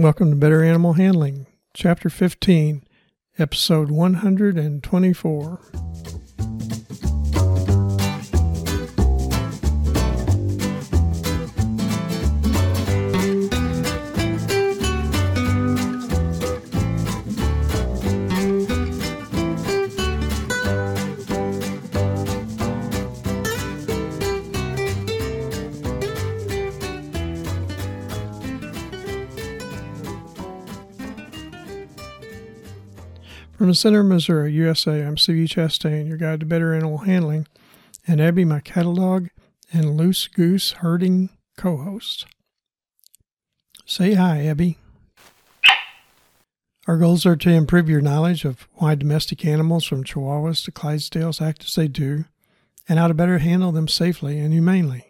[0.00, 2.84] Welcome to Better Animal Handling, Chapter 15,
[3.38, 5.60] Episode 124.
[33.60, 35.44] From the center of Missouri, USA, I'm C.B.
[35.44, 37.46] Chastain, your guide to better animal handling,
[38.06, 39.28] and Abby, my cattle dog
[39.70, 41.28] and loose goose herding
[41.58, 42.24] co host.
[43.84, 44.78] Say hi, Abby.
[46.86, 51.46] Our goals are to improve your knowledge of why domestic animals from Chihuahuas to Clydesdales
[51.46, 52.24] act as they do,
[52.88, 55.04] and how to better handle them safely and humanely.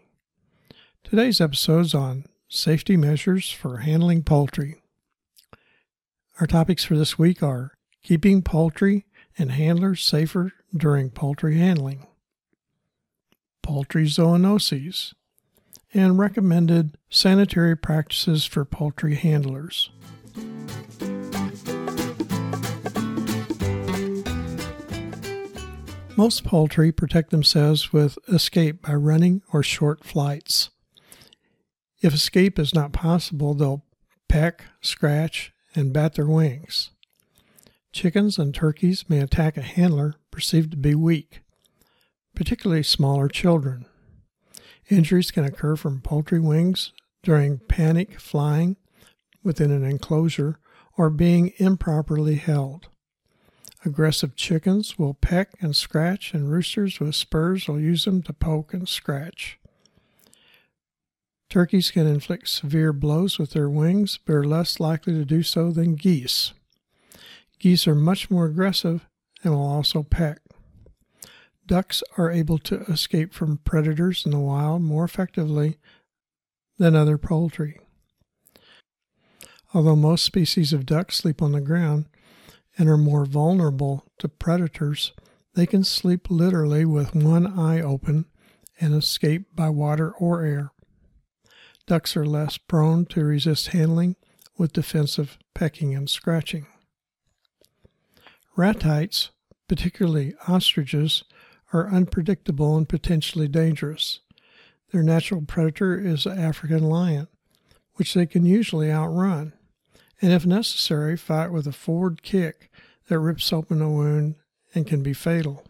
[1.05, 4.83] Today's episode is on safety measures for handling poultry.
[6.41, 9.07] Our topics for this week are keeping poultry
[9.38, 12.07] and handlers safer during poultry handling,
[13.63, 15.15] poultry zoonoses,
[15.93, 19.91] and recommended sanitary practices for poultry handlers.
[26.17, 30.69] Most poultry protect themselves with escape by running or short flights.
[32.02, 33.85] If escape is not possible, they'll
[34.29, 36.91] peck, scratch, and bat their wings.
[37.93, 41.41] Chickens and turkeys may attack a handler perceived to be weak,
[42.35, 43.85] particularly smaller children.
[44.88, 48.77] Injuries can occur from poultry wings during panic flying
[49.43, 50.59] within an enclosure
[50.96, 52.88] or being improperly held.
[53.85, 58.74] Aggressive chickens will peck and scratch, and roosters with spurs will use them to poke
[58.74, 59.59] and scratch.
[61.49, 65.72] Turkeys can inflict severe blows with their wings, but are less likely to do so
[65.72, 66.53] than geese.
[67.61, 69.06] Geese are much more aggressive
[69.44, 70.41] and will also peck.
[71.67, 75.79] Ducks are able to escape from predators in the wild more effectively
[76.79, 77.79] than other poultry.
[79.73, 82.07] Although most species of ducks sleep on the ground
[82.77, 85.13] and are more vulnerable to predators,
[85.55, 88.25] they can sleep literally with one eye open
[88.81, 90.73] and escape by water or air.
[91.87, 94.17] Ducks are less prone to resist handling
[94.57, 96.67] with defensive pecking and scratching.
[98.56, 99.31] Ratites,
[99.69, 101.25] particularly ostriches,
[101.72, 104.21] are unpredictable and potentially dangerous.
[104.93, 107.28] Their natural predator is the African lion,
[107.94, 109.53] which they can usually outrun,
[110.21, 112.71] and if necessary, fight with a forward kick
[113.09, 114.34] that rips open a wound
[114.75, 115.65] and can be fatal.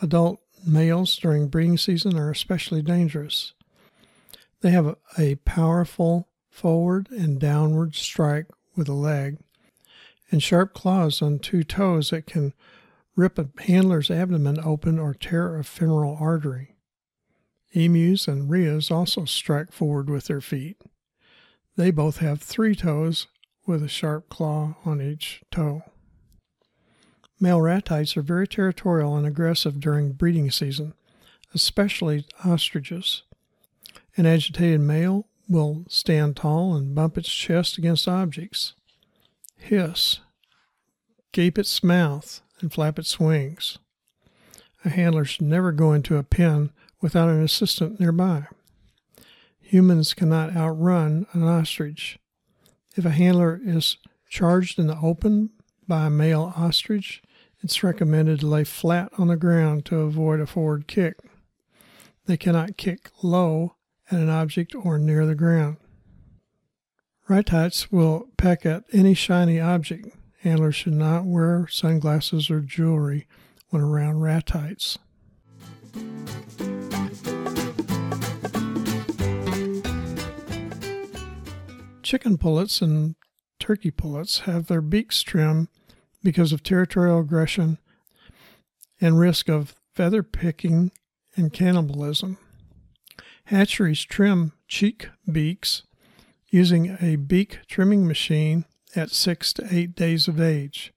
[0.00, 3.52] Adult males during breeding season are especially dangerous.
[4.60, 8.46] They have a powerful forward and downward strike
[8.76, 9.38] with a leg
[10.32, 12.54] and sharp claws on two toes that can
[13.14, 16.74] rip a handler's abdomen open or tear a femoral artery.
[17.74, 20.78] Emus and rheas also strike forward with their feet.
[21.76, 23.26] They both have three toes
[23.66, 25.82] with a sharp claw on each toe.
[27.38, 30.94] Male ratites are very territorial and aggressive during breeding season,
[31.54, 33.22] especially ostriches.
[34.16, 38.74] An agitated male will stand tall and bump its chest against objects
[39.62, 40.20] hiss,
[41.32, 43.78] gape its mouth, and flap its wings.
[44.84, 48.46] A handler should never go into a pen without an assistant nearby.
[49.60, 52.18] Humans cannot outrun an ostrich.
[52.96, 53.96] If a handler is
[54.28, 55.50] charged in the open
[55.86, 57.22] by a male ostrich,
[57.62, 61.16] it's recommended to lay flat on the ground to avoid a forward kick.
[62.26, 63.76] They cannot kick low
[64.10, 65.76] at an object or near the ground.
[67.32, 70.06] Ratites will peck at any shiny object.
[70.40, 73.26] Handlers should not wear sunglasses or jewelry
[73.70, 74.98] when around ratites.
[82.02, 83.14] Chicken pullets and
[83.58, 85.68] turkey pullets have their beaks trimmed
[86.22, 87.78] because of territorial aggression
[89.00, 90.92] and risk of feather picking
[91.34, 92.36] and cannibalism.
[93.46, 95.84] Hatcheries trim cheek beaks
[96.52, 100.92] using a beak trimming machine at six to eight days of age,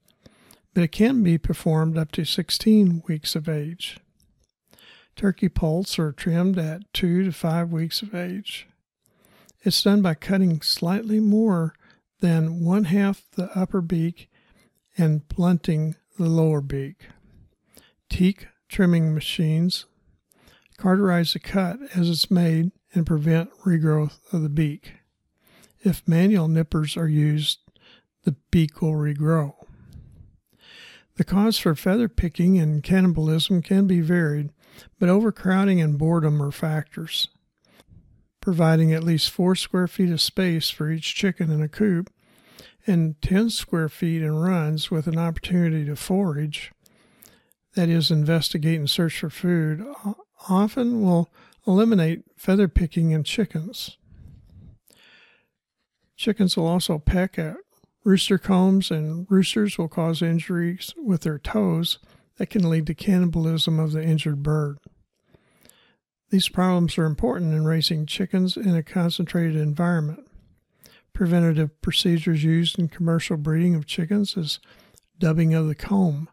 [0.73, 3.97] but it can be performed up to 16 weeks of age.
[5.15, 8.67] Turkey poults are trimmed at two to five weeks of age.
[9.63, 11.73] It's done by cutting slightly more
[12.19, 14.29] than one half the upper beak
[14.97, 17.07] and blunting the lower beak.
[18.09, 19.85] Teak trimming machines
[20.77, 24.95] cauterize the cut as it's made and prevent regrowth of the beak.
[25.85, 27.59] If manual nippers are used,
[28.23, 29.53] the beak will regrow.
[31.15, 34.51] The cause for feather picking and cannibalism can be varied,
[34.99, 37.29] but overcrowding and boredom are factors.
[38.41, 42.11] Providing at least four square feet of space for each chicken in a coop
[42.85, 46.71] and 10 square feet in runs with an opportunity to forage,
[47.75, 49.85] that is, investigate and search for food,
[50.49, 51.31] often will
[51.65, 53.97] eliminate feather picking in chickens.
[56.15, 57.57] Chickens will also peck at
[58.03, 61.99] rooster combs, and roosters will cause injuries with their toes
[62.37, 64.77] that can lead to cannibalism of the injured bird.
[66.29, 70.27] These problems are important in raising chickens in a concentrated environment.
[71.13, 74.59] Preventative procedures used in commercial breeding of chickens is
[75.17, 76.29] dubbing of the comb,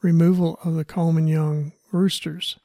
[0.00, 2.58] removal of the comb in young roosters,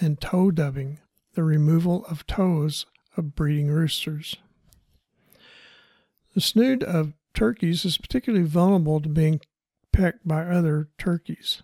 [0.00, 0.98] and toe dubbing,
[1.34, 4.36] the removal of toes of breeding roosters.
[6.34, 9.40] The snood of turkeys is particularly vulnerable to being
[9.92, 11.62] pecked by other turkeys.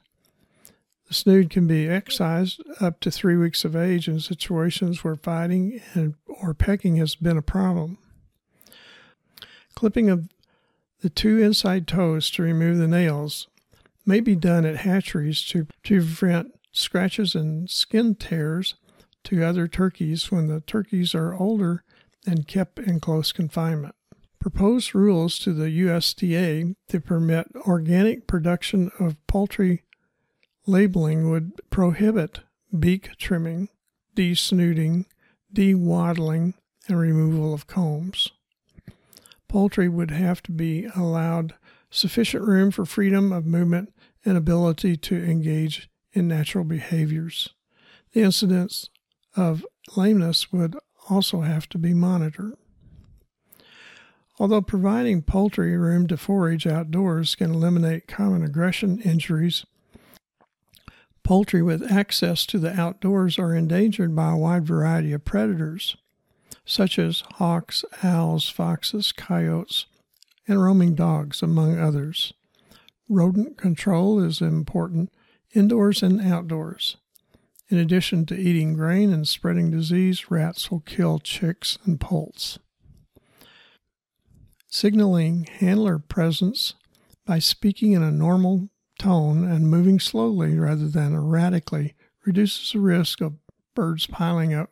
[1.09, 5.81] The snood can be excised up to three weeks of age in situations where fighting
[5.95, 7.99] and, or pecking has been a problem.
[9.75, 10.29] Clipping of
[11.01, 13.49] the two inside toes to remove the nails
[14.07, 18.77] may be done at hatcheries to, to prevent scratches and skin tears
[19.25, 21.83] to other turkeys when the turkeys are older
[22.25, 23.97] and kept in close confinement.
[24.41, 29.83] Proposed rules to the USDA to permit organic production of poultry
[30.67, 32.41] labeling would prohibit
[32.77, 33.69] beak trimming,
[34.17, 35.05] desnooding,
[35.53, 36.55] dewaddling,
[36.89, 38.31] and removal of combs.
[39.47, 41.55] Poultry would have to be allowed
[41.91, 43.93] sufficient room for freedom of movement
[44.25, 47.51] and ability to engage in natural behaviors.
[48.13, 48.89] The incidence
[49.37, 49.67] of
[49.97, 50.77] lameness would
[51.09, 52.55] also have to be monitored.
[54.41, 59.67] Although providing poultry room to forage outdoors can eliminate common aggression injuries,
[61.23, 65.99] poultry with access to the outdoors are endangered by a wide variety of predators,
[66.65, 69.85] such as hawks, owls, foxes, coyotes,
[70.49, 72.33] and roaming dogs, among others.
[73.11, 75.13] Rodent control is important
[75.53, 76.97] indoors and outdoors.
[77.69, 82.59] In addition to eating grain and spreading disease, rats will kill chicks and poults
[84.71, 86.75] signaling handler presence
[87.27, 88.69] by speaking in a normal
[88.99, 91.95] tone and moving slowly rather than erratically
[92.25, 93.35] reduces the risk of
[93.75, 94.71] birds piling up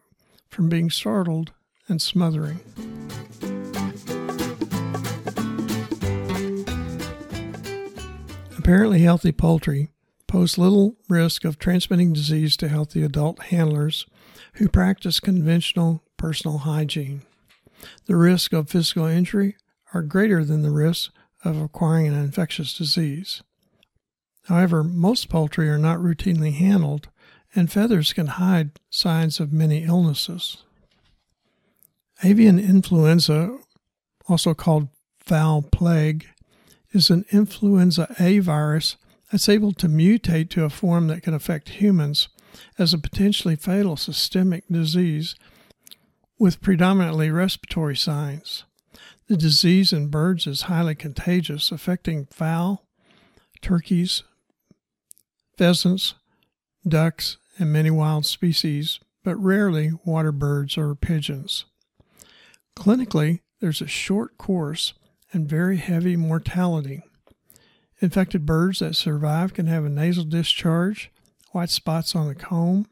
[0.48, 1.52] from being startled
[1.88, 2.60] and smothering.
[8.56, 9.88] Apparently healthy poultry
[10.26, 14.06] pose little risk of transmitting disease to healthy adult handlers
[14.54, 17.22] who practice conventional personal hygiene.
[18.06, 19.56] The risk of physical injury
[19.94, 21.10] are greater than the risks
[21.44, 23.42] of acquiring an infectious disease.
[24.46, 27.08] However, most poultry are not routinely handled,
[27.54, 30.58] and feathers can hide signs of many illnesses.
[32.24, 33.58] Avian influenza,
[34.28, 34.88] also called
[35.20, 36.26] fowl plague,
[36.92, 38.96] is an influenza A virus
[39.30, 42.28] that's able to mutate to a form that can affect humans
[42.78, 45.34] as a potentially fatal systemic disease
[46.38, 48.64] with predominantly respiratory signs.
[49.28, 52.86] The disease in birds is highly contagious, affecting fowl,
[53.60, 54.22] turkeys,
[55.58, 56.14] pheasants,
[56.86, 61.66] ducks, and many wild species, but rarely water birds or pigeons.
[62.74, 64.94] Clinically, there's a short course
[65.30, 67.02] and very heavy mortality.
[68.00, 71.10] Infected birds that survive can have a nasal discharge,
[71.50, 72.86] white spots on the comb,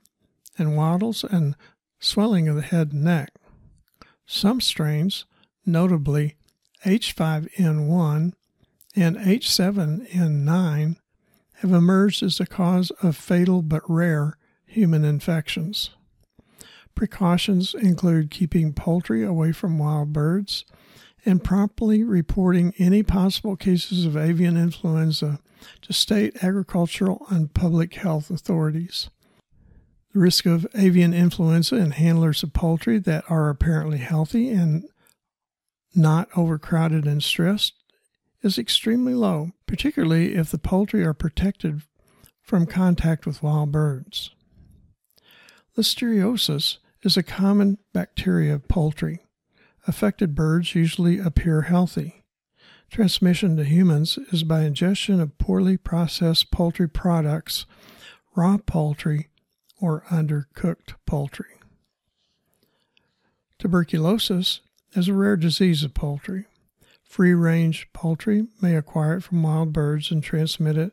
[0.59, 1.57] and wattles and
[1.99, 3.31] swelling of the head and neck.
[4.26, 5.25] Some strains,
[5.66, 6.37] notably
[6.85, 8.32] H5N1
[8.94, 10.96] and H7N9,
[11.61, 15.90] have emerged as the cause of fatal but rare human infections.
[16.94, 20.64] Precautions include keeping poultry away from wild birds
[21.25, 25.40] and promptly reporting any possible cases of avian influenza
[25.82, 29.11] to state agricultural and public health authorities.
[30.14, 34.85] The risk of avian influenza in handlers of poultry that are apparently healthy and
[35.97, 37.75] not overcrowded and stressed
[38.43, 41.83] is extremely low, particularly if the poultry are protected
[42.43, 44.31] from contact with wild birds.
[45.76, 49.21] Listeriosis is a common bacteria of poultry.
[49.87, 52.25] Affected birds usually appear healthy.
[52.91, 57.67] Transmission to humans is by ingestion of poorly processed poultry products,
[58.37, 59.29] raw poultry,
[59.81, 61.61] or undercooked poultry.
[63.59, 64.61] Tuberculosis
[64.93, 66.47] is a rare disease of poultry.
[67.05, 70.93] Free range poultry may acquire it from wild birds and transmit it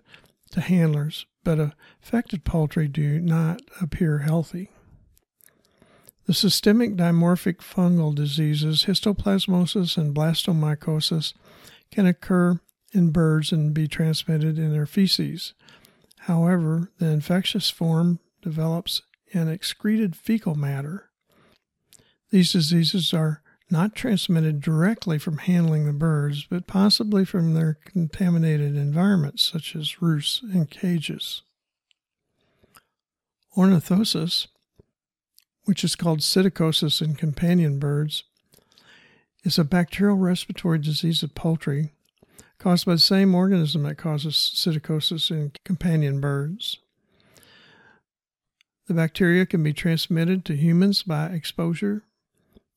[0.52, 4.70] to handlers, but affected poultry do not appear healthy.
[6.26, 11.34] The systemic dimorphic fungal diseases, histoplasmosis and blastomycosis,
[11.92, 12.60] can occur
[12.94, 15.54] in birds and be transmitted in their feces.
[16.20, 21.10] However, the infectious form develops in excreted fecal matter.
[22.30, 28.75] These diseases are not transmitted directly from handling the birds, but possibly from their contaminated
[28.75, 31.41] environments, such as roosts and cages.
[33.55, 34.48] Ornithosis,
[35.65, 38.24] which is called psittacosis in companion birds,
[39.43, 41.91] is a bacterial respiratory disease of poultry
[42.58, 46.77] caused by the same organism that causes psittacosis in companion birds.
[48.88, 52.03] The bacteria can be transmitted to humans by exposure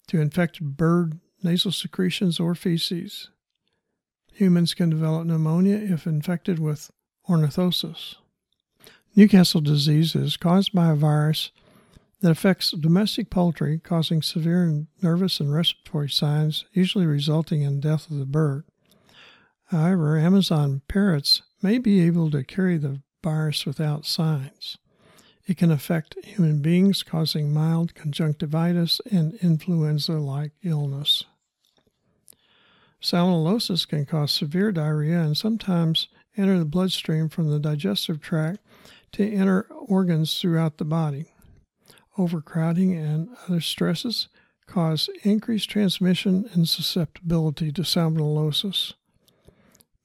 [0.09, 3.31] to infected bird nasal secretions or feces.
[4.33, 6.91] Humans can develop pneumonia if infected with
[7.29, 8.17] ornithosis.
[9.15, 11.51] Newcastle disease is caused by a virus
[12.21, 18.19] that affects domestic poultry, causing severe nervous and respiratory signs, usually resulting in death of
[18.19, 18.65] the bird.
[19.67, 24.79] However, Amazon parrots may be able to carry the virus without signs.
[25.47, 31.25] It can affect human beings, causing mild conjunctivitis and influenza like illness.
[33.01, 38.59] Salmonellosis can cause severe diarrhea and sometimes enter the bloodstream from the digestive tract
[39.13, 41.27] to enter organs throughout the body.
[42.19, 44.29] Overcrowding and other stresses
[44.67, 48.95] cause increased transmission and susceptibility to salmonellosis.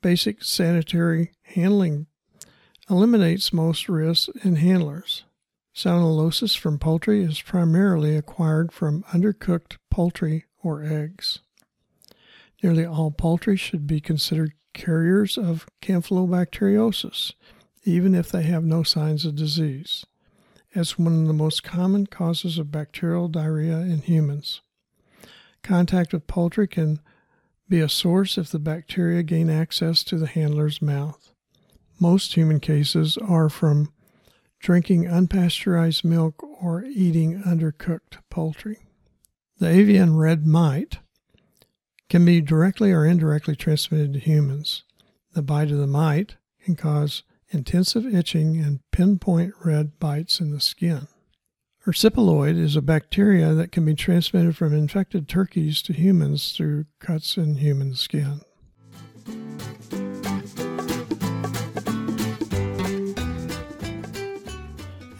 [0.03, 2.05] Basic sanitary handling
[2.89, 5.24] eliminates most risks in handlers.
[5.74, 11.40] Salmonellosis from poultry is primarily acquired from undercooked poultry or eggs.
[12.62, 17.34] Nearly all poultry should be considered carriers of campylobacteriosis,
[17.84, 20.06] even if they have no signs of disease,
[20.75, 24.62] as one of the most common causes of bacterial diarrhea in humans.
[25.63, 27.00] Contact with poultry can
[27.70, 31.32] be a source if the bacteria gain access to the handler's mouth.
[32.00, 33.92] Most human cases are from
[34.62, 38.77] drinking unpasteurized milk, or eating undercooked poultry.
[39.60, 41.00] The avian red mite
[42.10, 44.84] can be directly or indirectly transmitted to humans.
[45.34, 50.60] The bite of the mite can cause intensive itching and pinpoint red bites in the
[50.60, 51.08] skin.
[51.86, 57.38] Erysipeloid is a bacteria that can be transmitted from infected turkeys to humans through cuts
[57.38, 58.41] in human skin.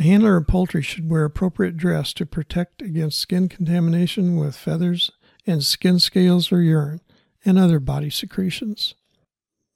[0.01, 5.12] A handler of poultry should wear appropriate dress to protect against skin contamination with feathers
[5.46, 7.01] and skin scales or urine
[7.46, 8.96] and other body secretions.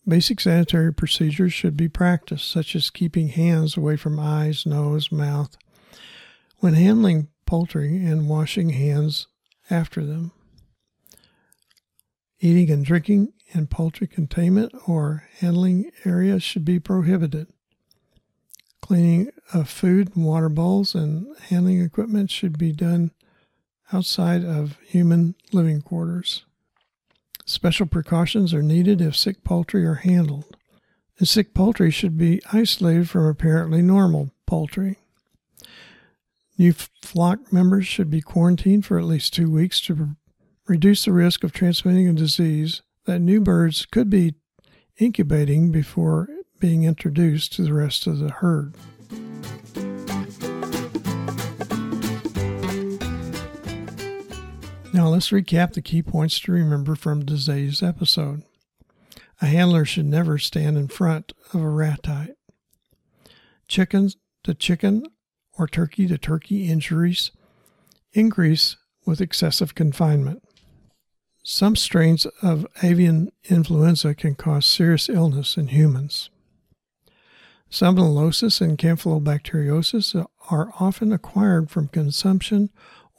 [0.07, 5.55] Basic sanitary procedures should be practiced, such as keeping hands away from eyes, nose, mouth
[6.57, 9.27] when handling poultry and washing hands
[9.69, 10.31] after them.
[12.39, 17.45] Eating and drinking in poultry containment or handling areas should be prohibited.
[18.85, 23.09] Cleaning of food and water bowls and handling equipment should be done
[23.91, 26.45] outside of human living quarters.
[27.47, 30.55] Special precautions are needed if sick poultry are handled.
[31.17, 34.99] The sick poultry should be isolated from apparently normal poultry.
[36.55, 40.15] New flock members should be quarantined for at least two weeks to
[40.67, 44.35] reduce the risk of transmitting a disease that new birds could be
[44.99, 48.73] incubating before being introduced to the rest of the herd.
[54.93, 58.43] Now let's recap the key points to remember from today's episode.
[59.41, 62.35] A handler should never stand in front of a ratite.
[63.67, 64.11] Chicken
[64.43, 65.03] to chicken
[65.57, 67.31] or turkey to turkey injuries
[68.13, 70.41] increase with excessive confinement.
[71.43, 76.29] Some strains of avian influenza can cause serious illness in humans.
[77.69, 82.69] Salmonellosis and campylobacteriosis are often acquired from consumption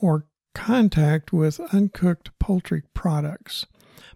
[0.00, 3.66] or contact with uncooked poultry products,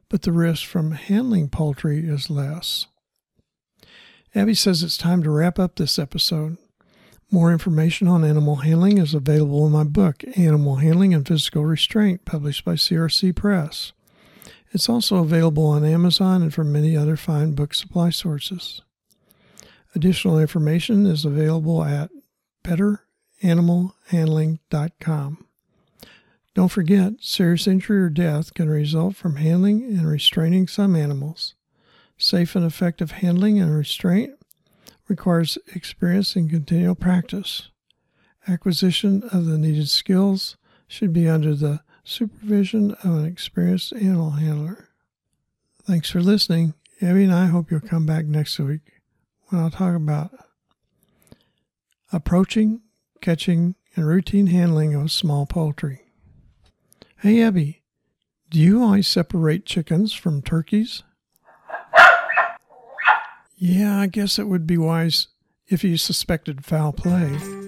[0.09, 2.87] but the risk from handling poultry is less.
[4.35, 6.57] Abby says it's time to wrap up this episode.
[7.31, 12.25] More information on animal handling is available in my book, Animal Handling and Physical Restraint,
[12.25, 13.93] published by CRC Press.
[14.73, 18.83] It's also available on Amazon and from many other fine book supply sources.
[19.95, 22.11] Additional information is available at
[22.65, 25.47] betteranimalhandling.com.
[26.55, 31.55] Don't forget, serious injury or death can result from handling and restraining some animals.
[32.19, 34.35] Safe and effective handling and restraint
[35.09, 37.71] requires experience and continual practice.
[38.47, 40.57] Acquisition of the needed skills
[40.87, 44.89] should be under the supervision of an experienced animal handler.
[45.85, 46.75] Thanks for listening.
[47.01, 49.00] Abby and I hope you'll come back next week
[49.51, 50.31] when I'll talk about
[52.13, 52.81] approaching,
[53.21, 56.03] catching, and routine handling of small poultry.
[57.19, 57.83] Hey, Abby,
[58.49, 61.03] do you always separate chickens from turkeys?
[63.57, 65.29] Yeah, I guess it would be wise
[65.69, 67.60] if you suspected foul play.